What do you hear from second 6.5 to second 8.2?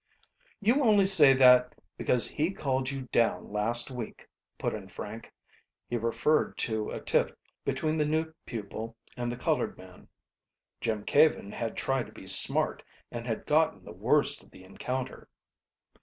to a tilt between the